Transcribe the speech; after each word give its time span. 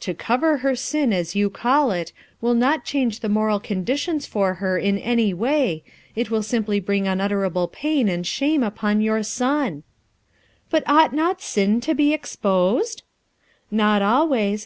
To 0.00 0.14
'cover' 0.14 0.56
her 0.66 0.74
sin, 0.74 1.12
as 1.12 1.36
you 1.36 1.48
call 1.48 1.92
it, 1.92 2.12
will 2.40 2.54
not 2.56 2.84
change 2.84 3.20
the 3.20 3.28
moral 3.28 3.60
conditions 3.60 4.26
for 4.26 4.54
her 4.54 4.76
in 4.76 4.98
any 4.98 5.32
way, 5.32 5.84
it 6.16 6.28
will 6.28 6.42
simply 6.42 6.80
bring 6.80 7.06
unutter 7.06 7.44
able 7.46 7.68
pain 7.68 8.08
and 8.08 8.26
shame 8.26 8.64
upon 8.64 9.00
your 9.00 9.22
son," 9.22 9.84
"But 10.70 10.82
ought 10.88 11.12
not 11.12 11.40
sin 11.40 11.80
to 11.82 11.94
be 11.94 12.12
exposed?" 12.12 13.04
"Not 13.70 14.02
always. 14.02 14.58